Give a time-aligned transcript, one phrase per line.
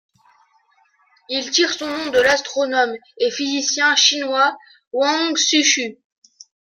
[1.29, 4.57] Il tire son nom de l'astronome et physicien chinois
[4.93, 5.99] Huang Su-Shu.